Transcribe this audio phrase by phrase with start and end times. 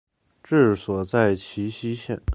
[0.43, 2.19] 治所在齐熙县。